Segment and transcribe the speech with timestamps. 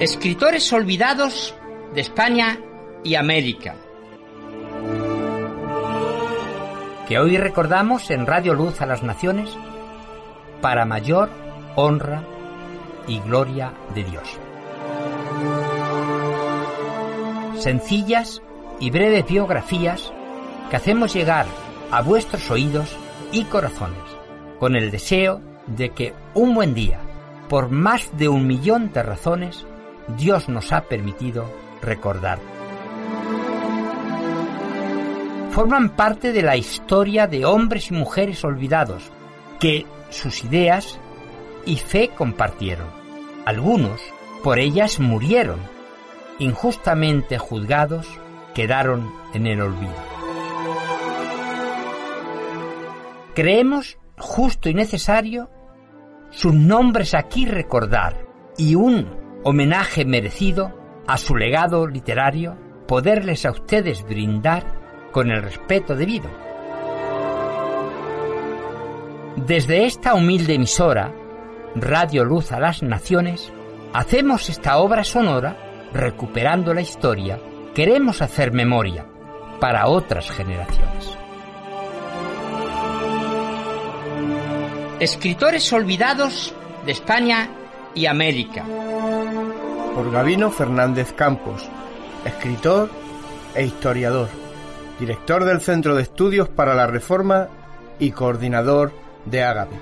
[0.00, 1.56] Escritores olvidados
[1.92, 2.60] de España
[3.02, 3.74] y América.
[7.08, 9.50] Que hoy recordamos en Radio Luz a las Naciones
[10.60, 11.30] para mayor
[11.74, 12.22] honra
[13.08, 14.28] y gloria de Dios.
[17.58, 18.40] Sencillas
[18.78, 20.12] y breves biografías
[20.70, 21.46] que hacemos llegar
[21.90, 22.96] a vuestros oídos
[23.32, 23.98] y corazones
[24.60, 27.00] con el deseo de que un buen día,
[27.48, 29.66] por más de un millón de razones,
[30.16, 31.50] Dios nos ha permitido
[31.82, 32.38] recordar.
[35.50, 39.10] Forman parte de la historia de hombres y mujeres olvidados
[39.58, 41.00] que sus ideas
[41.66, 42.86] y fe compartieron.
[43.44, 44.00] Algunos
[44.42, 45.58] por ellas murieron,
[46.38, 48.06] injustamente juzgados,
[48.54, 49.94] quedaron en el olvido.
[53.34, 55.50] Creemos justo y necesario
[56.30, 59.17] sus nombres aquí recordar y un
[59.48, 60.74] homenaje merecido
[61.06, 64.62] a su legado literario poderles a ustedes brindar
[65.10, 66.28] con el respeto debido.
[69.36, 71.14] Desde esta humilde emisora,
[71.74, 73.50] Radio Luz a las Naciones,
[73.94, 75.56] hacemos esta obra sonora
[75.94, 77.40] recuperando la historia,
[77.74, 79.06] queremos hacer memoria
[79.60, 81.16] para otras generaciones.
[85.00, 86.54] Escritores olvidados
[86.84, 87.48] de España
[87.94, 88.66] y América.
[89.98, 91.68] Por Gabino Fernández Campos,
[92.24, 92.88] escritor
[93.52, 94.28] e historiador,
[95.00, 97.48] director del Centro de Estudios para la Reforma
[97.98, 98.92] y coordinador
[99.24, 99.74] de Ágape.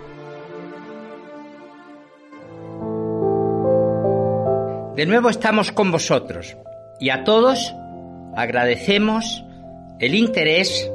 [4.97, 6.56] De nuevo estamos con vosotros
[6.98, 7.75] y a todos
[8.34, 9.44] agradecemos
[10.00, 10.91] el interés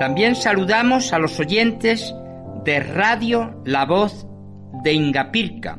[0.01, 2.15] También saludamos a los oyentes
[2.65, 4.27] de Radio La Voz
[4.83, 5.77] de Ingapirca,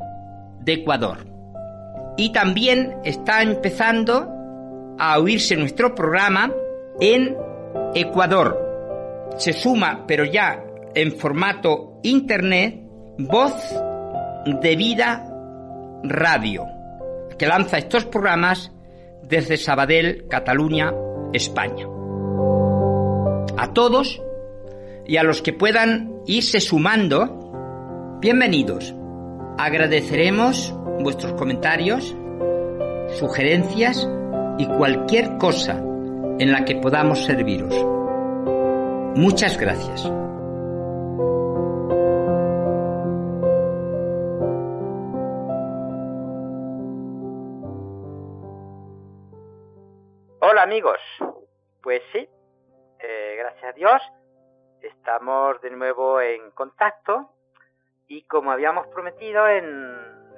[0.59, 1.25] de Ecuador.
[2.17, 4.29] Y también está empezando
[4.99, 6.53] a oírse nuestro programa
[6.99, 7.35] en
[7.95, 9.31] Ecuador.
[9.37, 12.79] Se suma, pero ya en formato internet,
[13.17, 13.55] Voz
[14.45, 15.27] de Vida
[16.03, 16.67] Radio,
[17.39, 18.71] que lanza estos programas
[19.23, 20.93] desde Sabadell, Cataluña,
[21.33, 21.90] España.
[23.61, 24.19] A todos
[25.05, 28.95] y a los que puedan irse sumando, bienvenidos.
[29.59, 32.15] Agradeceremos vuestros comentarios,
[33.19, 34.09] sugerencias
[34.57, 35.73] y cualquier cosa
[36.39, 37.75] en la que podamos serviros.
[39.15, 40.05] Muchas gracias.
[50.39, 50.97] Hola amigos,
[51.83, 52.27] pues sí,
[53.03, 54.01] eh, gracias a Dios
[54.81, 57.31] estamos de nuevo en contacto
[58.07, 59.65] y como habíamos prometido en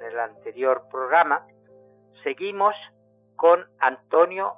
[0.02, 1.46] el anterior programa,
[2.22, 2.74] seguimos
[3.36, 4.54] con Antonio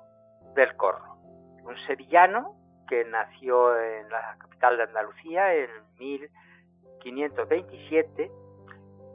[0.55, 1.17] del Corro,
[1.65, 2.55] un sevillano
[2.89, 8.31] que nació en la capital de Andalucía en 1527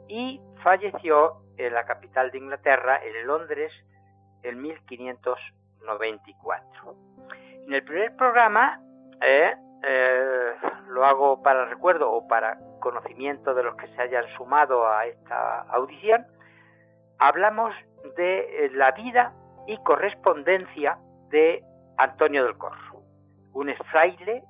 [0.08, 3.72] y falleció en la capital de Inglaterra, en Londres,
[4.42, 5.38] en 1500
[5.82, 6.96] 94.
[7.66, 8.80] En el primer programa,
[9.20, 9.54] eh,
[9.84, 10.52] eh,
[10.88, 15.62] lo hago para recuerdo o para conocimiento de los que se hayan sumado a esta
[15.70, 16.26] audición,
[17.18, 17.74] hablamos
[18.16, 19.32] de eh, la vida
[19.68, 20.98] y correspondencia
[21.28, 21.62] de
[21.98, 23.02] Antonio del Corro,
[23.52, 24.42] un fraile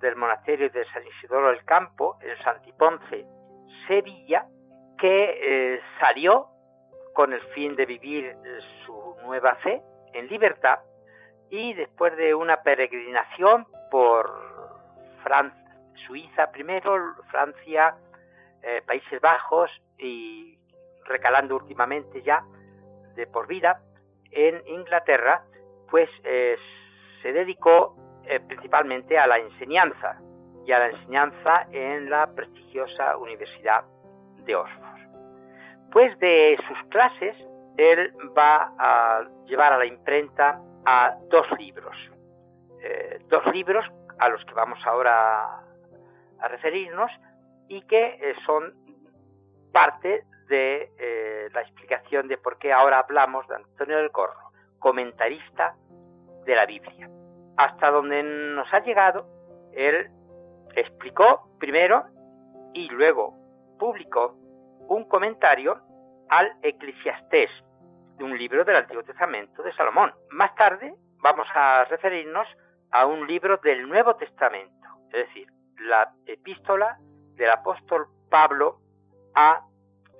[0.00, 3.24] del monasterio de San Isidoro del Campo, en Santiponce,
[3.86, 4.46] Sevilla,
[4.98, 6.48] que salió
[7.14, 8.36] con el fin de vivir
[8.84, 9.80] su nueva fe
[10.14, 10.80] en libertad
[11.50, 14.30] y después de una peregrinación por
[15.22, 15.62] Francia,
[16.06, 17.96] Suiza primero, Francia,
[18.62, 20.58] eh, Países Bajos y
[21.04, 22.44] recalando últimamente ya
[23.14, 23.80] de por vida
[24.30, 25.42] en Inglaterra,
[25.90, 26.56] pues eh,
[27.22, 30.20] se dedicó eh, principalmente a la enseñanza
[30.66, 33.84] y a la enseñanza en la prestigiosa Universidad
[34.44, 34.96] de Oxford.
[35.92, 37.36] Pues de sus clases,
[37.78, 41.96] él va a llevar a la imprenta a dos libros,
[42.80, 43.84] eh, dos libros
[44.18, 45.60] a los que vamos ahora
[46.38, 47.10] a referirnos
[47.68, 48.74] y que eh, son
[49.72, 55.74] parte de eh, la explicación de por qué ahora hablamos de Antonio del Corro, comentarista
[56.44, 57.10] de la Biblia.
[57.56, 59.26] Hasta donde nos ha llegado,
[59.72, 60.08] él
[60.76, 62.04] explicó primero
[62.74, 63.34] y luego
[63.78, 64.36] publicó
[64.88, 65.80] un comentario
[66.28, 67.50] al Eclesiastés,
[68.16, 70.14] de un libro del Antiguo Testamento de Salomón.
[70.30, 72.46] Más tarde vamos a referirnos
[72.90, 75.48] a un libro del Nuevo Testamento, es decir,
[75.80, 76.98] la epístola
[77.34, 78.80] del apóstol Pablo
[79.34, 79.62] a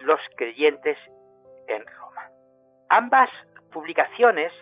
[0.01, 0.99] los creyentes
[1.69, 2.31] en Roma.
[2.89, 3.31] Ambas
[3.73, 4.53] publicaciones,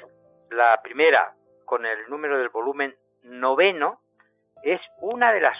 [0.50, 1.34] la primera
[1.64, 4.00] con el número del volumen noveno,
[4.62, 5.58] es una de las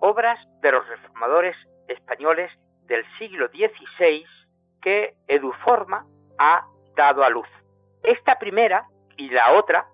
[0.00, 1.56] obras de los reformadores
[1.88, 2.50] españoles
[2.86, 4.24] del siglo XVI
[4.80, 6.06] que Eduforma
[6.38, 6.66] ha
[6.98, 7.48] dado a luz.
[8.02, 9.88] Esta primera y la otra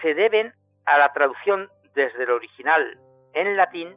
[0.00, 0.54] se deben
[0.86, 2.98] a la traducción desde el original
[3.34, 3.94] en latín,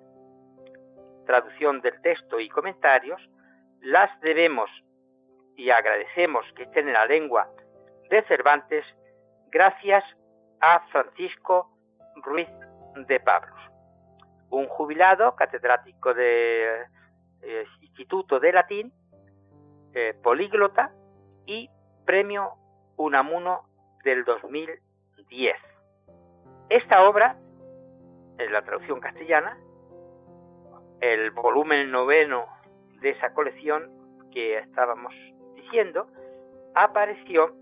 [1.25, 3.21] traducción del texto y comentarios,
[3.81, 4.69] las debemos
[5.55, 7.49] y agradecemos que estén en la lengua
[8.09, 8.85] de Cervantes
[9.49, 10.03] gracias
[10.59, 11.71] a Francisco
[12.17, 12.49] Ruiz
[13.07, 13.59] de Pablos,
[14.49, 16.87] un jubilado catedrático del
[17.41, 18.93] eh, Instituto de Latín,
[19.93, 20.91] eh, políglota
[21.45, 21.69] y
[22.07, 22.53] premio
[22.95, 23.65] Unamuno
[24.03, 25.55] del 2010.
[26.69, 27.37] Esta obra,
[28.39, 29.59] en la traducción castellana,
[31.01, 32.47] el volumen noveno
[33.01, 33.91] de esa colección
[34.31, 35.13] que estábamos
[35.55, 36.07] diciendo,
[36.73, 37.53] apareció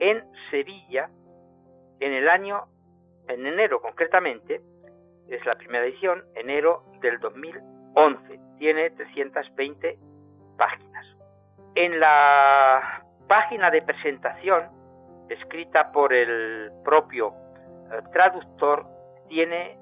[0.00, 1.10] en Sevilla
[2.00, 2.68] en el año,
[3.28, 4.62] en enero concretamente,
[5.28, 8.40] es la primera edición, enero del 2011.
[8.58, 9.98] Tiene 320
[10.56, 11.06] páginas.
[11.74, 14.70] En la página de presentación,
[15.28, 17.34] escrita por el propio
[17.92, 18.86] eh, traductor,
[19.28, 19.78] tiene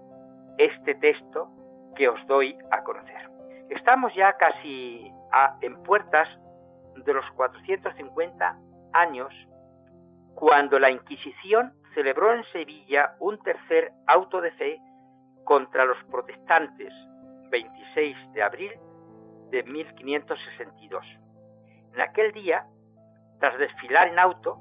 [0.58, 1.48] este texto
[1.94, 3.31] que os doy a conocer.
[3.70, 5.12] Estamos ya casi
[5.60, 6.28] en puertas
[7.04, 8.58] de los 450
[8.93, 9.32] años
[10.34, 14.81] cuando la Inquisición celebró en Sevilla un tercer auto de fe
[15.44, 16.93] contra los protestantes
[17.50, 18.72] 26 de abril
[19.50, 21.06] de 1562.
[21.94, 22.66] En aquel día
[23.38, 24.59] tras desfilar en auto,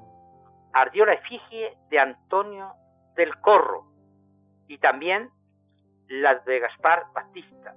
[0.72, 2.74] ardió la efigie de Antonio
[3.14, 3.86] del Corro
[4.68, 5.30] y también
[6.08, 7.74] las de Gaspar Batista.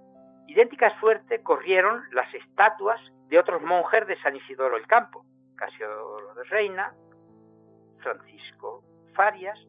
[0.47, 5.25] Idéntica suerte corrieron las estatuas de otros monjes de San Isidoro el Campo,
[5.55, 6.93] Casiodoro de Reina,
[7.99, 9.59] Francisco Farias,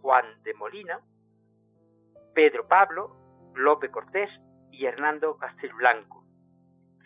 [0.00, 1.00] Juan de Molina,
[2.34, 3.16] Pedro Pablo,
[3.54, 4.30] Lope Cortés
[4.70, 6.24] y Hernando Castelblanco,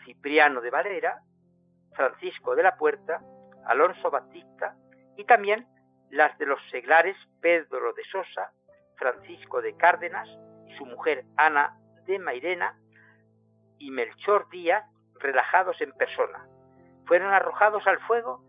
[0.05, 1.21] Cipriano de Valera,
[1.93, 3.21] Francisco de la Puerta
[3.65, 4.75] Alonso Batista
[5.17, 5.67] y también
[6.09, 8.51] las de los seglares Pedro de Sosa,
[8.95, 10.27] Francisco de Cárdenas
[10.67, 12.77] y su mujer Ana de Mairena
[13.77, 14.83] y Melchor Díaz
[15.19, 16.47] relajados en persona.
[17.05, 18.43] Fueron arrojados al fuego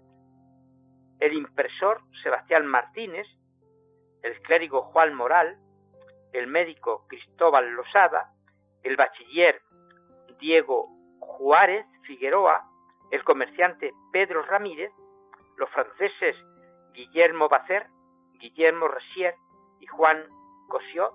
[1.20, 3.26] el impresor Sebastián Martínez,
[4.22, 5.58] el clérigo Juan Moral,
[6.32, 8.32] el médico Cristóbal Losada,
[8.82, 9.60] el bachiller
[10.38, 10.88] Diego
[11.20, 12.66] Juárez Figueroa,
[13.10, 14.92] el comerciante Pedro Ramírez
[15.60, 16.36] los franceses
[16.94, 17.86] Guillermo Bacer,
[18.32, 19.34] Guillermo Ressier
[19.78, 20.26] y Juan
[20.68, 21.14] Cossiot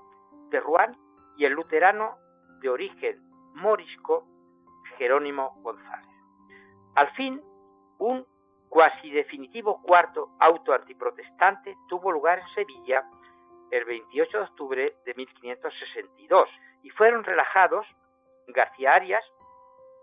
[0.52, 0.96] de Rouen
[1.36, 2.18] y el luterano
[2.62, 3.20] de origen
[3.56, 4.28] morisco
[4.98, 6.08] Jerónimo González.
[6.94, 7.42] Al fin,
[7.98, 8.26] un
[8.70, 13.04] cuasi definitivo cuarto auto antiprotestante tuvo lugar en Sevilla
[13.72, 16.50] el 28 de octubre de 1562
[16.84, 17.88] y fueron relajados
[18.48, 19.26] García Arias,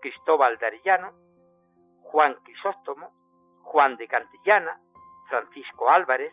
[0.01, 1.13] Cristóbal de Arellano,
[2.01, 3.22] Juan Crisóstomo,
[3.73, 4.79] Juan de Cantillana,
[5.29, 6.31] Francisco Álvarez,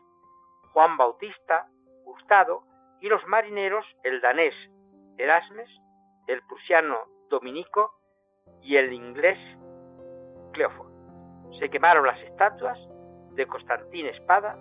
[0.75, 1.67] Juan Bautista,
[2.05, 2.65] Gustado
[3.01, 4.55] y los marineros el danés
[5.17, 5.71] Erasmes,
[6.27, 6.99] el prusiano
[7.31, 7.95] Dominico
[8.61, 9.39] y el inglés
[10.53, 10.93] Cleofón.
[11.59, 12.79] Se quemaron las estatuas
[13.33, 14.59] de Constantín Espada,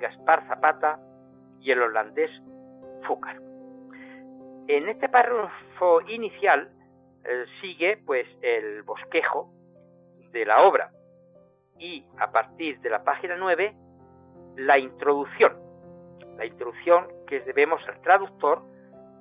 [0.00, 0.98] Gaspar Zapata
[1.60, 2.32] y el holandés
[3.06, 3.40] Fúcar.
[4.66, 6.68] En este párrafo inicial
[7.24, 9.52] eh, sigue pues el bosquejo
[10.32, 10.90] de la obra
[11.82, 13.74] y a partir de la página 9
[14.56, 15.60] la introducción.
[16.36, 18.62] la introducción que debemos al traductor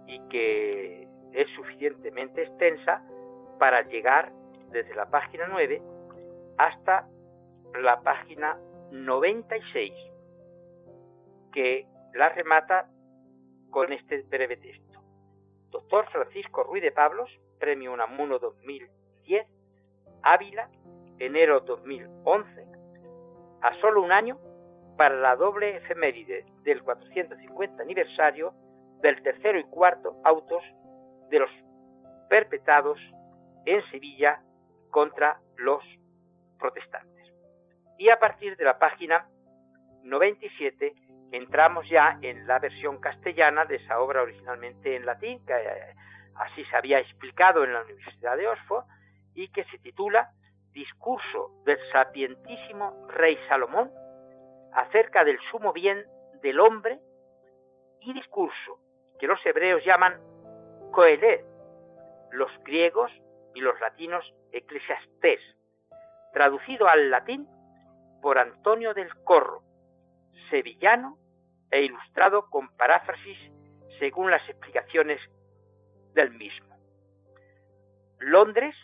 [0.08, 3.04] y que es suficientemente extensa
[3.60, 4.32] para llegar
[4.70, 5.82] desde la página 9
[6.58, 7.08] hasta
[7.82, 8.58] la página
[8.92, 9.94] 96,
[11.52, 12.90] que la remata
[13.72, 15.02] con este breve texto.
[15.70, 19.48] Doctor Francisco Ruiz de Pablos, Premio Unamuno 2010,
[20.24, 20.70] Ávila,
[21.26, 22.66] enero 2011,
[23.62, 24.40] a solo un año
[24.98, 28.54] para la doble efeméride del 450 aniversario
[29.02, 30.64] del tercero y cuarto autos
[31.30, 31.50] de los
[32.30, 33.00] perpetrados
[33.66, 34.42] en Sevilla
[34.90, 35.84] contra los
[36.60, 37.34] protestantes.
[37.98, 39.30] Y a partir de la página
[40.04, 40.94] 97
[41.32, 45.96] entramos ya en la versión castellana de esa obra originalmente en latín, que eh,
[46.36, 48.86] así se había explicado en la Universidad de Oxford,
[49.34, 50.34] y que se titula
[50.74, 53.92] Discurso del sapientísimo rey Salomón
[54.74, 56.06] acerca del sumo bien
[56.42, 57.00] del hombre
[58.00, 58.80] y discurso
[59.20, 60.20] que los hebreos llaman
[60.92, 61.46] coelet,
[62.32, 63.12] los griegos
[63.54, 65.42] y los latinos eclesiastés,
[66.34, 67.48] traducido al latín
[68.22, 69.64] por Antonio del Corro,
[70.50, 71.18] sevillano
[71.70, 73.38] e ilustrado con paráfrasis
[74.00, 75.20] según las explicaciones
[76.14, 76.76] del mismo.
[78.20, 78.76] Londres,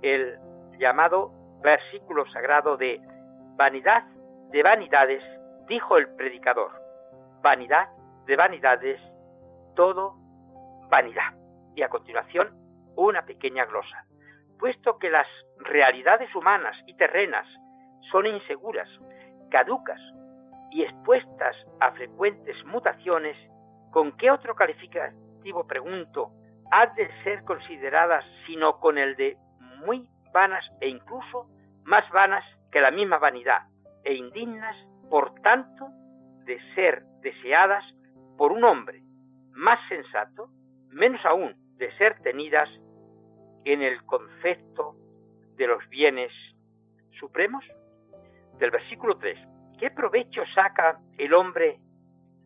[0.00, 0.38] el
[0.78, 3.00] llamado versículo sagrado de
[3.56, 4.04] vanidad
[4.50, 5.22] de vanidades,
[5.68, 6.70] dijo el predicador,
[7.42, 7.88] vanidad
[8.26, 9.00] de vanidades,
[9.74, 10.14] todo
[10.88, 11.34] vanidad.
[11.74, 12.54] Y a continuación,
[12.96, 14.06] una pequeña glosa.
[14.58, 15.26] Puesto que las
[15.58, 17.46] realidades humanas y terrenas
[18.10, 18.88] son inseguras,
[19.50, 20.00] caducas
[20.70, 23.36] y expuestas a frecuentes mutaciones,
[23.90, 26.32] ¿con qué otro calificativo, pregunto,
[26.70, 29.36] ha de ser consideradas sino con el de
[29.84, 31.48] muy vanas e incluso
[31.84, 33.62] más vanas que la misma vanidad
[34.04, 34.76] e indignas,
[35.08, 35.88] por tanto,
[36.44, 37.84] de ser deseadas
[38.36, 39.02] por un hombre
[39.52, 40.50] más sensato,
[40.90, 42.68] menos aún de ser tenidas
[43.64, 44.94] en el concepto
[45.56, 46.32] de los bienes
[47.18, 47.64] supremos?
[48.58, 49.38] Del versículo 3.
[49.78, 51.80] ¿Qué provecho saca el hombre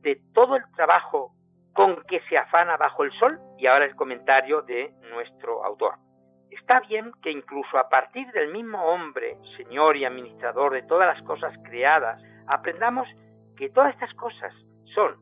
[0.03, 1.35] de todo el trabajo
[1.73, 3.41] con que se afana bajo el sol?
[3.59, 5.99] Y ahora el comentario de nuestro autor.
[6.51, 11.23] Está bien que incluso a partir del mismo hombre, Señor y administrador de todas las
[11.23, 13.09] cosas creadas, aprendamos
[13.57, 14.53] que todas estas cosas
[14.85, 15.17] son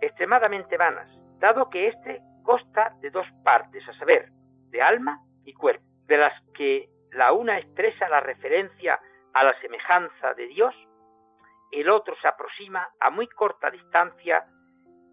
[0.00, 4.30] extremadamente vanas, dado que éste consta de dos partes, a saber,
[4.70, 9.00] de alma y cuerpo, de las que la una expresa la referencia
[9.32, 10.74] a la semejanza de Dios,
[11.70, 14.44] el otro se aproxima a muy corta distancia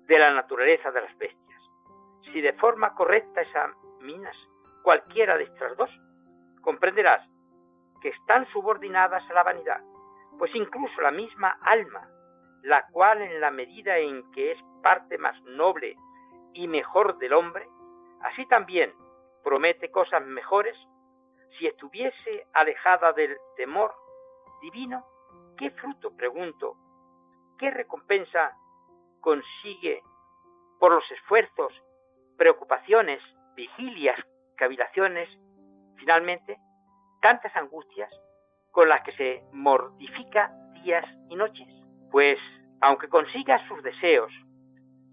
[0.08, 1.62] de la naturaleza de las bestias.
[2.32, 4.36] Si de forma correcta examinas
[4.84, 5.90] cualquiera de estas dos,
[6.62, 7.28] comprenderás
[8.02, 9.82] que están subordinadas a la vanidad,
[10.38, 12.10] pues incluso la misma alma,
[12.64, 15.96] la cual en la medida en que es parte más noble
[16.54, 17.68] y mejor del hombre,
[18.22, 18.94] así también
[19.44, 20.78] promete cosas mejores,
[21.58, 23.94] si estuviese alejada del temor
[24.62, 25.06] divino,
[25.58, 26.76] ¿qué fruto, pregunto,
[27.58, 28.56] qué recompensa
[29.20, 30.02] consigue
[30.80, 31.74] por los esfuerzos,
[32.38, 33.22] preocupaciones,
[33.56, 34.20] vigilias,
[35.98, 36.58] finalmente,
[37.22, 38.10] tantas angustias
[38.72, 40.52] con las que se mortifica
[40.84, 41.68] días y noches?
[42.12, 42.40] Pues,
[42.82, 44.32] aunque consiga sus deseos,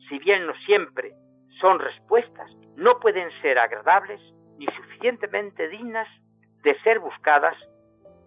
[0.09, 1.13] si bien no siempre
[1.61, 4.21] son respuestas, no pueden ser agradables
[4.59, 6.09] ni suficientemente dignas
[6.63, 7.57] de ser buscadas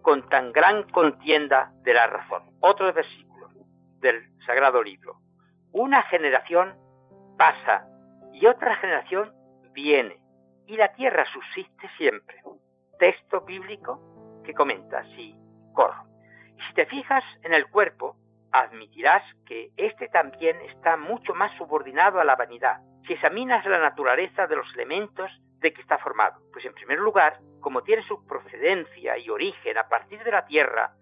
[0.02, 2.42] con tan gran contienda de la razón.
[2.60, 3.48] Otro versículo
[4.00, 5.18] del Sagrado Libro.
[5.72, 6.76] Una generación
[7.38, 7.86] pasa
[8.32, 9.32] y otra generación
[9.72, 10.21] viene
[10.72, 12.42] y la tierra subsiste siempre.
[12.98, 15.36] Texto bíblico que comenta así,
[15.74, 16.06] corro.
[16.66, 18.16] Si te fijas en el cuerpo,
[18.52, 22.78] admitirás que éste también está mucho más subordinado a la vanidad.
[23.06, 27.38] Si examinas la naturaleza de los elementos de que está formado, pues en primer lugar,
[27.60, 30.94] como tiene su procedencia y origen a partir de la tierra,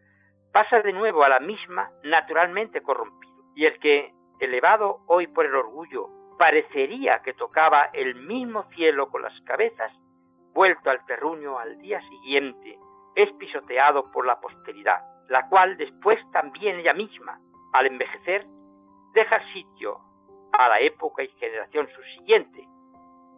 [0.53, 3.45] pasa de nuevo a la misma naturalmente corrompido.
[3.55, 9.21] Y el que, elevado hoy por el orgullo, parecería que tocaba el mismo cielo con
[9.21, 9.93] las cabezas,
[10.55, 12.79] vuelto al terruño al día siguiente,
[13.15, 17.39] es pisoteado por la posteridad, la cual después también ella misma,
[17.75, 18.47] al envejecer,
[19.13, 20.01] deja sitio
[20.53, 22.67] a la época y generación subsiguiente,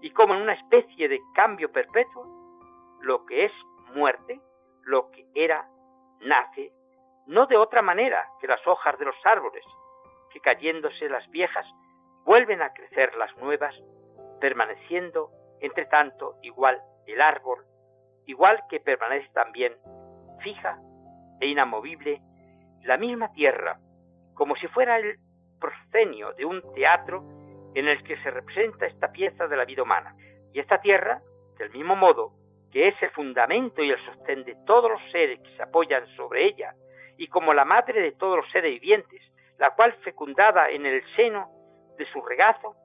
[0.01, 2.25] y como en una especie de cambio perpetuo,
[3.01, 3.53] lo que es
[3.97, 4.41] muerte,
[4.85, 5.69] lo que era,
[6.21, 6.73] nace,
[7.27, 9.65] no de otra manera que las hojas de los árboles,
[10.31, 11.67] que cayéndose las viejas,
[12.25, 13.75] vuelven a crecer las nuevas,
[14.41, 17.65] permaneciendo, entre tanto, igual el árbol,
[18.27, 19.77] igual que permanece también
[20.41, 20.79] fija
[21.41, 22.21] e inamovible
[22.83, 23.79] la misma tierra,
[24.35, 25.19] como si fuera el
[25.61, 27.25] proscenio de un teatro
[27.75, 30.17] en el que se representa esta pieza de la vida humana.
[30.53, 31.23] Y esta tierra,
[31.59, 32.35] del mismo modo
[32.71, 36.47] que es el fundamento y el sostén de todos los seres que se apoyan sobre
[36.47, 36.75] ella,
[37.19, 39.23] y como la madre de todos los seres vivientes,
[39.59, 41.51] la cual fecundada en el seno
[41.97, 42.77] de su regazo,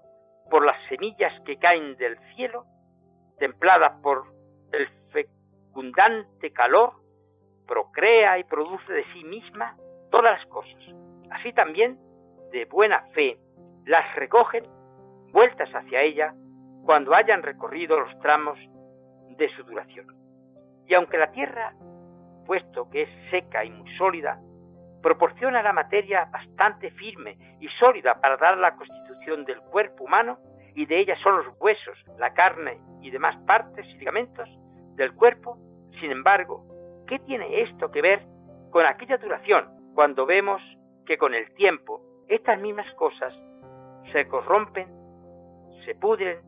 [0.50, 2.66] por las semillas que caen del cielo,
[3.38, 4.26] templada por
[4.72, 6.94] el fecundante calor,
[7.68, 9.78] procrea y produce de sí misma
[10.10, 10.82] todas las cosas.
[11.30, 12.00] Así también,
[12.52, 13.38] de buena fe,
[13.86, 14.66] las recogen
[15.32, 16.34] vueltas hacia ella
[16.86, 18.58] cuando hayan recorrido los tramos
[19.38, 20.08] de su duración.
[20.88, 21.76] Y aunque la tierra,
[22.46, 24.40] puesto que es seca y muy sólida,
[25.02, 30.40] proporciona la materia bastante firme y sólida para dar la constitución del cuerpo humano,
[30.76, 34.48] y de ella son los huesos, la carne y demás partes y ligamentos
[34.96, 35.58] del cuerpo,
[36.00, 36.66] sin embargo,
[37.08, 38.26] ¿qué tiene esto que ver
[38.70, 40.62] con aquella duración cuando vemos
[41.06, 43.34] que con el tiempo estas mismas cosas
[44.12, 44.88] se corrompen,
[45.86, 46.42] se pudren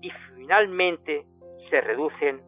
[0.00, 1.26] y finalmente
[1.68, 2.42] se reducen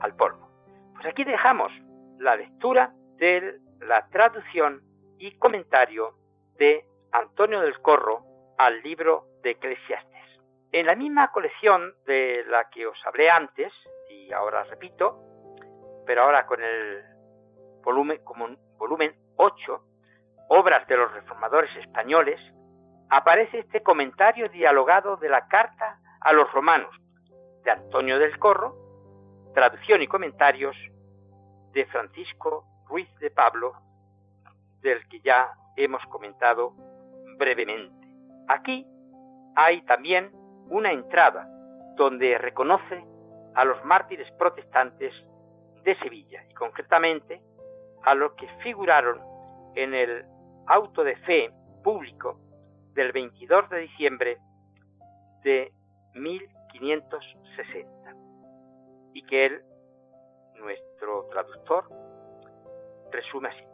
[0.00, 0.50] al polvo?
[0.94, 1.72] Pues aquí dejamos
[2.18, 4.82] la lectura de la traducción
[5.18, 6.14] y comentario
[6.58, 8.24] de Antonio del Corro
[8.58, 10.10] al libro de Eclesiastes.
[10.72, 13.72] En la misma colección de la que os hablé antes,
[14.08, 15.18] y ahora repito,
[16.06, 17.02] pero ahora con el
[17.82, 19.84] volumen, como volumen 8,
[20.48, 22.40] Obras de los Reformadores Españoles,
[23.08, 26.94] aparece este comentario dialogado de la carta a los romanos
[27.64, 28.76] de Antonio del Corro,
[29.54, 30.76] traducción y comentarios
[31.72, 33.72] de Francisco Ruiz de Pablo,
[34.82, 36.74] del que ya hemos comentado
[37.38, 38.08] brevemente.
[38.48, 38.84] Aquí
[39.54, 40.32] hay también
[40.68, 41.48] una entrada
[41.96, 43.04] donde reconoce
[43.54, 45.14] a los mártires protestantes
[45.84, 47.40] de Sevilla y concretamente
[48.02, 49.20] a los que figuraron
[49.76, 50.24] en el
[50.66, 51.52] auto de fe
[51.84, 52.40] público
[52.94, 54.38] del 22 de diciembre
[55.44, 55.72] de
[56.14, 58.14] 1560
[59.14, 59.62] y que él,
[60.56, 62.09] nuestro traductor,
[63.10, 63.64] resume así.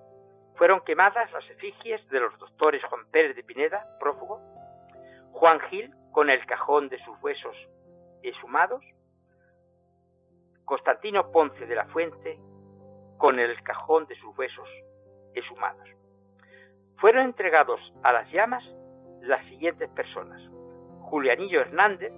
[0.57, 4.41] Fueron quemadas las efigies de los doctores Juan Pérez de Pineda, prófugo,
[5.33, 7.57] Juan Gil, con el cajón de sus huesos
[8.23, 8.83] exhumados,
[10.65, 12.41] Constantino Ponce de la Fuente
[13.19, 14.69] con el cajón de sus huesos
[15.35, 15.89] exhumados.
[16.97, 18.65] Fueron entregados a las llamas
[19.21, 20.41] las siguientes personas.
[21.03, 22.13] Julianillo Hernández,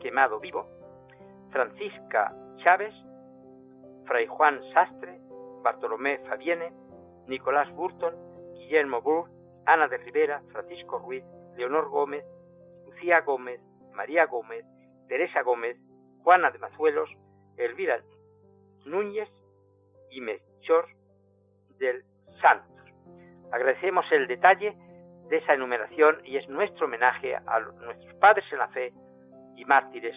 [0.00, 0.66] quemado vivo,
[1.50, 2.94] Francisca Chávez,
[4.06, 5.20] Fray Juan Sastre,
[5.64, 6.72] Bartolomé Fabiene,
[7.26, 8.14] Nicolás Burton,
[8.54, 9.30] Guillermo Burr,
[9.66, 11.24] Ana de Rivera, Francisco Ruiz,
[11.56, 12.24] Leonor Gómez,
[12.84, 13.60] Lucía Gómez,
[13.92, 14.64] María Gómez,
[15.08, 15.76] Teresa Gómez,
[16.22, 17.10] Juana de Mazuelos,
[17.56, 18.02] Elvira
[18.84, 19.28] Núñez
[20.10, 20.86] y Melchor
[21.78, 22.04] del
[22.42, 22.70] Santos.
[23.50, 24.76] Agradecemos el detalle
[25.28, 28.92] de esa enumeración y es nuestro homenaje a nuestros padres en la fe
[29.56, 30.16] y mártires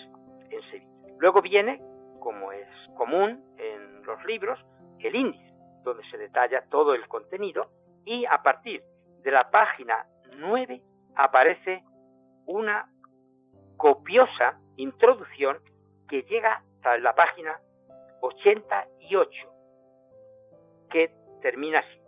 [0.49, 0.91] en Sevilla.
[1.19, 1.81] Luego viene,
[2.19, 4.59] como es común en los libros,
[4.99, 7.69] el índice, donde se detalla todo el contenido
[8.05, 8.83] y a partir
[9.23, 10.07] de la página
[10.37, 10.81] 9
[11.15, 11.83] aparece
[12.45, 12.89] una
[13.75, 15.59] copiosa introducción
[16.07, 17.59] que llega hasta la página
[18.21, 19.53] 88,
[20.89, 22.01] que termina así.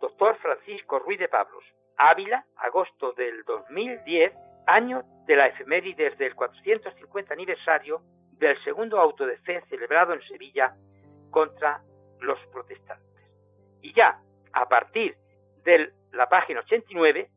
[0.00, 1.64] Doctor Francisco Ruiz de Pablos,
[1.96, 4.32] Ávila, agosto del 2010,
[4.66, 10.76] año de la efemérides del 450 aniversario del segundo auto de fe celebrado en Sevilla
[11.30, 11.82] contra
[12.24, 13.24] los protestantes.
[13.82, 14.20] Y ya,
[14.52, 15.16] a partir
[15.64, 17.30] de la página 89,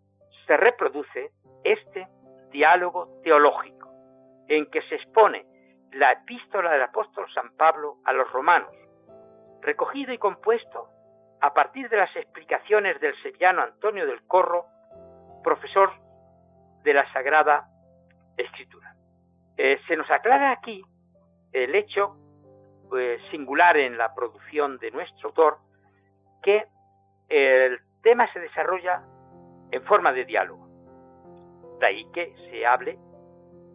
[0.45, 1.32] se reproduce
[1.63, 2.08] este
[2.52, 3.89] diálogo teológico,
[4.47, 5.45] en que se expone
[5.91, 8.73] la epístola del apóstol San Pablo a los romanos,
[9.62, 10.89] recogido y compuesto
[11.41, 14.65] a partir de las explicaciones del sevillano Antonio del Corro,
[15.43, 15.91] profesor
[16.84, 17.67] de la Sagrada
[18.38, 18.95] Escritura.
[19.58, 20.84] Eh, se nos aclara aquí
[21.52, 22.15] el hecho
[22.89, 25.58] pues, singular en la producción de nuestro autor,
[26.41, 26.67] que
[27.30, 29.04] el tema se desarrolla
[29.71, 30.67] en forma de diálogo.
[31.80, 32.97] De ahí que se hable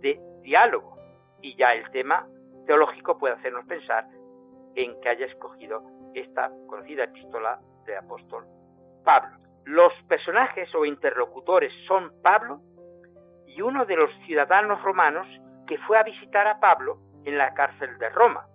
[0.01, 0.97] de diálogo
[1.41, 2.27] y ya el tema
[2.67, 4.07] teológico puede hacernos pensar
[4.75, 5.83] en que haya escogido
[6.15, 8.47] esta conocida epístola del apóstol
[9.05, 9.39] Pablo.
[9.65, 12.61] Los personajes o interlocutores son Pablo
[13.47, 15.27] y uno de los ciudadanos romanos
[15.67, 18.47] que fue a visitar a Pablo en la cárcel de Roma.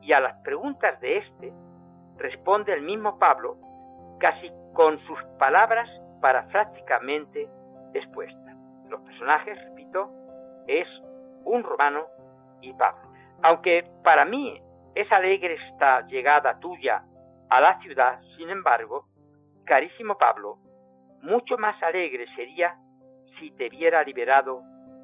[0.00, 1.52] Y a las preguntas de éste
[2.16, 3.58] responde el mismo Pablo
[4.18, 7.48] casi con sus palabras parafrácticamente
[7.94, 8.56] expuestas.
[8.88, 10.10] Los personajes, repito,
[10.66, 10.88] es
[11.44, 12.06] un romano
[12.60, 13.10] y Pablo.
[13.42, 14.62] Aunque para mí
[14.94, 17.04] es alegre esta llegada tuya
[17.50, 19.06] a la ciudad, sin embargo,
[19.64, 20.58] carísimo Pablo,
[21.22, 22.76] mucho más alegre sería
[23.38, 24.62] si te viera liberado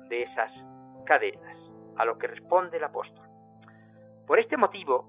[0.08, 0.52] de esas
[1.04, 1.56] cadenas,
[1.96, 3.28] a lo que responde el apóstol.
[4.28, 5.08] Por este motivo,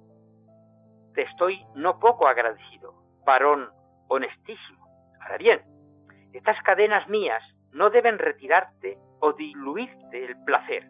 [1.14, 2.94] te estoy no poco agradecido,
[3.26, 3.70] varón
[4.08, 4.88] honestísimo.
[5.20, 5.62] Ahora bien,
[6.32, 10.90] estas cadenas mías no deben retirarte o diluirte el placer,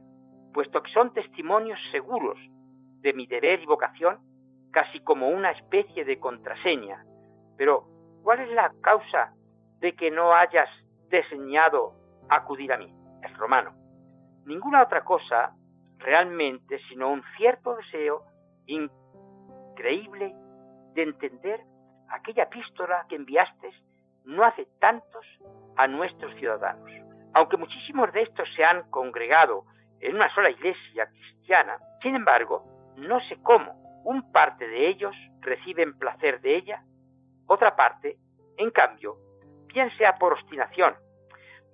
[0.54, 2.38] puesto que son testimonios seguros
[3.02, 4.20] de mi deber y vocación,
[4.70, 7.04] casi como una especie de contraseña.
[7.58, 7.88] Pero,
[8.22, 9.34] ¿cuál es la causa
[9.80, 10.70] de que no hayas
[11.10, 11.96] diseñado
[12.30, 12.94] acudir a mí?
[13.24, 13.74] Es romano.
[14.46, 15.56] Ninguna otra cosa
[16.00, 18.24] realmente sino un cierto deseo
[18.66, 20.34] increíble
[20.94, 21.62] de entender
[22.10, 23.72] aquella epístola que enviaste
[24.26, 25.26] no hace tantos
[25.78, 26.90] a nuestros ciudadanos.
[27.34, 29.66] Aunque muchísimos de estos se han congregado
[30.00, 35.98] en una sola iglesia cristiana, sin embargo, no sé cómo, un parte de ellos reciben
[35.98, 36.84] placer de ella,
[37.46, 38.18] otra parte,
[38.58, 39.18] en cambio,
[39.68, 40.96] bien sea por obstinación,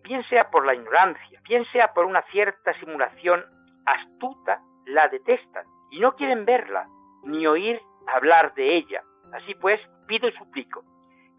[0.03, 3.43] bien sea por la ignorancia, bien sea por una cierta simulación
[3.85, 6.87] astuta, la detestan y no quieren verla
[7.23, 9.03] ni oír hablar de ella.
[9.33, 10.83] Así pues, pido y suplico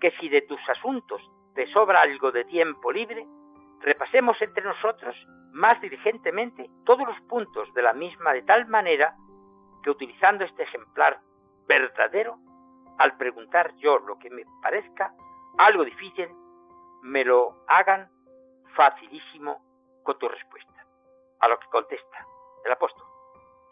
[0.00, 1.20] que si de tus asuntos
[1.54, 3.26] te sobra algo de tiempo libre,
[3.80, 5.16] repasemos entre nosotros
[5.52, 9.16] más diligentemente todos los puntos de la misma de tal manera
[9.82, 11.20] que utilizando este ejemplar
[11.66, 12.38] verdadero,
[12.98, 15.14] al preguntar yo lo que me parezca
[15.58, 16.28] algo difícil,
[17.02, 18.10] me lo hagan
[18.74, 19.62] facilísimo
[20.02, 20.72] con tu respuesta.
[21.40, 22.26] A lo que contesta
[22.66, 23.06] el apóstol.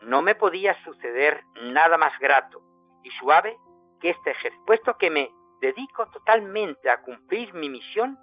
[0.02, 2.62] No me podía suceder nada más grato
[3.02, 3.56] y suave
[4.00, 5.30] que este ejercicio, puesto que me
[5.60, 8.18] dedico totalmente a cumplir mi misión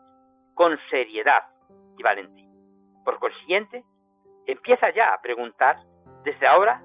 [0.53, 1.43] con seriedad
[1.97, 2.49] y valentía.
[3.03, 3.83] Por consiguiente,
[4.45, 5.77] empieza ya a preguntar
[6.23, 6.83] desde ahora,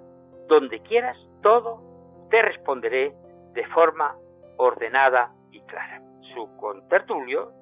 [0.49, 1.83] donde quieras, todo
[2.31, 3.14] te responderé
[3.53, 4.16] de forma
[4.57, 6.01] ordenada y clara.
[6.35, 7.53] Su contertulio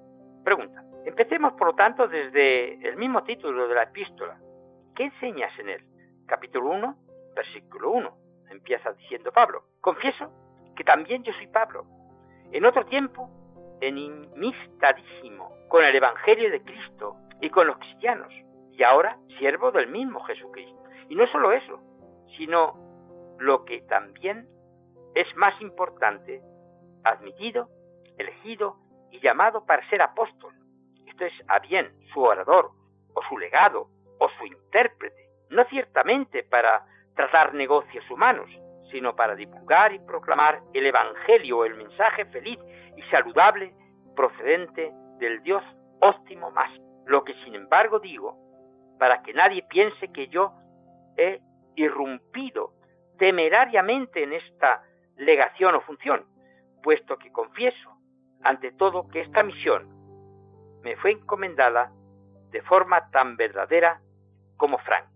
[0.44, 0.84] pregunta.
[1.04, 4.38] Empecemos, por lo tanto, desde el mismo título de la epístola.
[4.94, 5.84] ¿Qué enseñas en él?
[6.34, 6.96] Capítulo 1,
[7.36, 8.18] versículo 1.
[8.50, 9.66] Empieza diciendo Pablo.
[9.80, 10.32] Confieso
[10.74, 11.86] que también yo soy Pablo.
[12.50, 13.30] En otro tiempo,
[13.80, 18.32] enemistadísimo con el Evangelio de Cristo y con los cristianos,
[18.72, 20.82] y ahora siervo del mismo Jesucristo.
[21.08, 21.80] Y no solo eso,
[22.36, 24.48] sino lo que también
[25.14, 26.42] es más importante,
[27.04, 27.68] admitido,
[28.18, 28.76] elegido
[29.12, 30.52] y llamado para ser apóstol.
[31.06, 32.72] Esto es a bien su orador,
[33.14, 38.48] o su legado, o su intérprete, no ciertamente para tratar negocios humanos,
[38.90, 42.58] sino para divulgar y proclamar el Evangelio, el mensaje feliz
[42.96, 43.74] y saludable
[44.14, 45.62] procedente del Dios
[46.00, 46.70] óptimo más.
[47.06, 48.38] Lo que sin embargo digo,
[48.98, 50.52] para que nadie piense que yo
[51.16, 51.40] he
[51.76, 52.72] irrumpido
[53.18, 54.82] temerariamente en esta
[55.16, 56.26] legación o función,
[56.82, 57.90] puesto que confieso
[58.42, 59.88] ante todo que esta misión
[60.82, 61.92] me fue encomendada
[62.50, 64.00] de forma tan verdadera
[64.56, 65.13] como franca.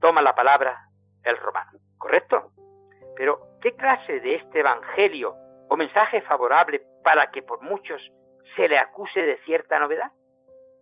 [0.00, 0.88] Toma la palabra
[1.24, 2.52] el romano, ¿correcto?
[3.16, 5.34] Pero, ¿qué clase de este Evangelio
[5.68, 8.12] o mensaje favorable para que por muchos
[8.54, 10.12] se le acuse de cierta novedad?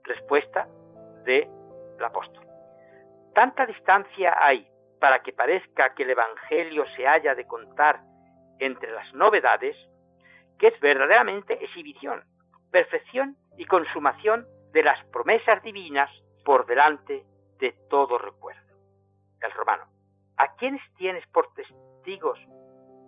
[0.02, 0.68] Respuesta
[1.24, 1.48] del
[2.04, 2.44] apóstol.
[3.34, 4.68] Tanta distancia hay
[5.00, 8.00] para que parezca que el Evangelio se haya de contar
[8.58, 9.76] entre las novedades,
[10.58, 12.24] que es verdaderamente exhibición,
[12.70, 16.10] perfección y consumación de las promesas divinas
[16.44, 17.24] por delante
[17.58, 18.63] de todo recuerdo.
[19.44, 19.84] El romano.
[20.36, 22.38] ¿A quiénes tienes por testigos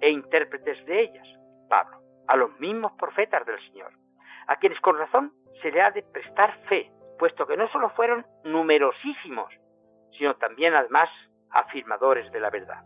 [0.00, 1.28] e intérpretes de ellas?
[1.68, 2.00] Pablo.
[2.28, 3.92] A los mismos profetas del Señor,
[4.48, 8.26] a quienes con razón se le ha de prestar fe, puesto que no solo fueron
[8.44, 9.52] numerosísimos,
[10.12, 11.08] sino también además
[11.50, 12.84] afirmadores de la verdad.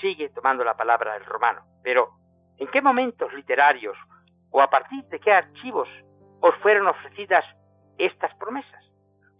[0.00, 2.16] Sigue tomando la palabra el romano, pero
[2.58, 3.96] ¿En qué momentos literarios
[4.50, 5.88] o a partir de qué archivos
[6.40, 7.44] os fueron ofrecidas
[7.98, 8.82] estas promesas?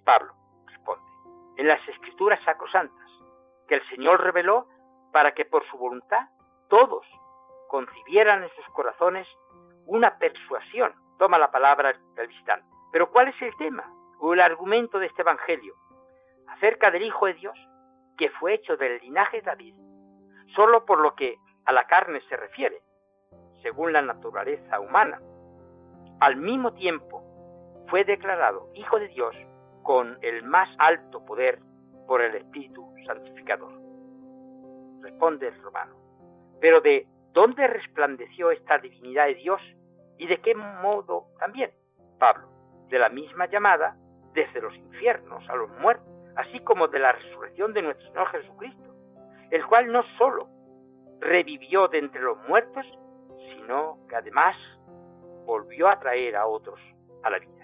[0.04, 0.34] Pablo
[0.66, 1.10] responde,
[1.56, 3.05] en las escrituras sacrosantas,
[3.66, 4.66] que el Señor reveló
[5.12, 6.28] para que por su voluntad
[6.68, 7.06] todos
[7.68, 9.26] concibieran en sus corazones
[9.86, 10.94] una persuasión.
[11.18, 12.66] Toma la palabra del visitante.
[12.92, 15.74] Pero ¿cuál es el tema o el argumento de este Evangelio?
[16.48, 17.58] Acerca del Hijo de Dios,
[18.16, 19.74] que fue hecho del linaje de David,
[20.54, 22.80] solo por lo que a la carne se refiere,
[23.62, 25.20] según la naturaleza humana.
[26.20, 27.22] Al mismo tiempo,
[27.88, 29.34] fue declarado Hijo de Dios
[29.82, 31.60] con el más alto poder
[32.06, 33.72] por el Espíritu Santificador.
[35.02, 35.96] Responde el romano.
[36.60, 39.60] Pero de dónde resplandeció esta divinidad de Dios
[40.18, 41.70] y de qué modo también,
[42.18, 42.48] Pablo,
[42.88, 43.96] de la misma llamada
[44.32, 48.94] desde los infiernos a los muertos, así como de la resurrección de nuestro Señor Jesucristo,
[49.50, 50.48] el cual no sólo
[51.20, 52.86] revivió de entre los muertos,
[53.50, 54.56] sino que además
[55.44, 56.80] volvió a traer a otros
[57.22, 57.55] a la vida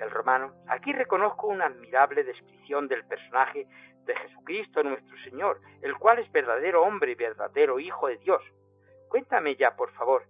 [0.00, 3.66] el romano, aquí reconozco una admirable descripción del personaje
[4.04, 8.42] de Jesucristo nuestro Señor, el cual es verdadero hombre y verdadero Hijo de Dios.
[9.08, 10.24] Cuéntame ya, por favor,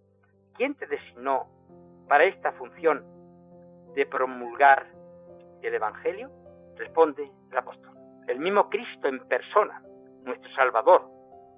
[0.54, 1.48] ¿quién te designó
[2.08, 3.04] para esta función
[3.94, 4.86] de promulgar
[5.62, 6.30] el Evangelio?
[6.76, 7.94] Responde el apóstol.
[8.26, 9.82] El mismo Cristo en persona,
[10.22, 11.08] nuestro Salvador,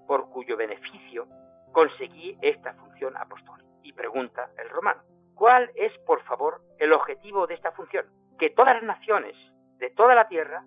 [0.06, 1.26] por cuyo beneficio
[1.72, 3.68] conseguí esta función apostólica.
[3.82, 5.02] Y pregunta el romano,
[5.38, 8.06] ¿Cuál es, por favor, el objetivo de esta función?
[8.40, 9.36] Que todas las naciones
[9.78, 10.64] de toda la tierra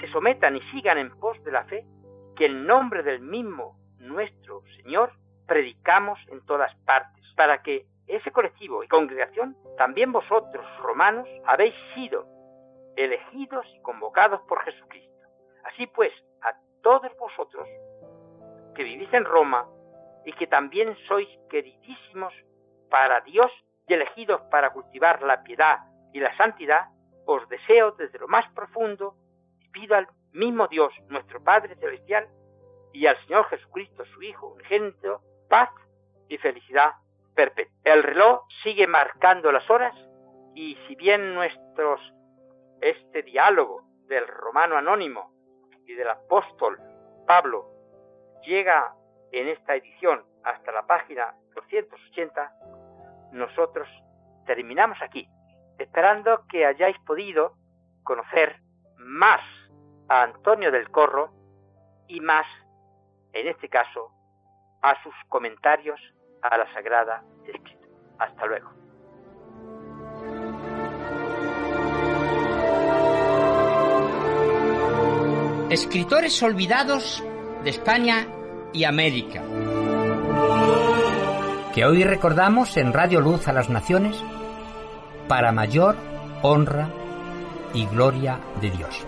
[0.00, 1.86] se sometan y sigan en pos de la fe
[2.34, 5.12] que en nombre del mismo nuestro Señor
[5.46, 12.26] predicamos en todas partes, para que ese colectivo y congregación, también vosotros, romanos, habéis sido
[12.96, 15.26] elegidos y convocados por Jesucristo.
[15.64, 17.68] Así pues, a todos vosotros
[18.74, 19.68] que vivís en Roma
[20.24, 22.32] y que también sois queridísimos
[22.88, 23.52] para Dios
[23.88, 25.78] y elegidos para cultivar la piedad
[26.12, 26.88] y la santidad,
[27.26, 29.14] os deseo desde lo más profundo
[29.60, 32.28] y pido al mismo Dios, nuestro Padre Celestial,
[32.92, 35.70] y al Señor Jesucristo, su Hijo unigénito, paz
[36.28, 36.92] y felicidad
[37.34, 37.74] perpetua.
[37.84, 39.94] El reloj sigue marcando las horas
[40.54, 41.38] y si bien
[42.80, 45.32] este diálogo del romano anónimo
[45.86, 46.78] y del apóstol
[47.26, 47.70] Pablo
[48.42, 48.94] llega
[49.32, 52.52] en esta edición hasta la página 280,
[53.32, 53.88] nosotros
[54.46, 55.28] terminamos aquí,
[55.78, 57.54] esperando que hayáis podido
[58.02, 58.60] conocer
[58.96, 59.40] más
[60.08, 61.32] a Antonio del Corro
[62.08, 62.46] y más,
[63.32, 64.12] en este caso,
[64.82, 66.00] a sus comentarios
[66.42, 67.88] a la Sagrada Escritura.
[68.18, 68.70] Hasta luego.
[75.70, 77.22] Escritores olvidados
[77.62, 78.26] de España
[78.72, 79.42] y América
[81.78, 84.16] que hoy recordamos en Radio Luz a las Naciones
[85.28, 85.94] para mayor
[86.42, 86.88] honra
[87.72, 89.06] y gloria de Dios.